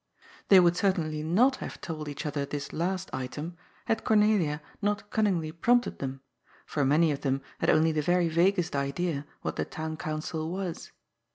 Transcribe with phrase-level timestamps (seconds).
[0.47, 3.55] They would certainly not have told each other this last item
[3.85, 6.21] had Cor nelia not cunningly prompted them,
[6.65, 10.91] for many of them had only the very vaguest idea what the Town Council was.